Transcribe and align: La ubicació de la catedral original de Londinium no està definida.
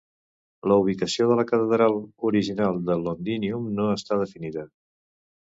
La 0.71 0.77
ubicació 0.83 1.27
de 1.31 1.35
la 1.39 1.45
catedral 1.51 1.99
original 2.29 2.81
de 2.89 2.97
Londinium 3.03 3.71
no 3.77 3.87
està 3.99 4.21
definida. 4.23 4.69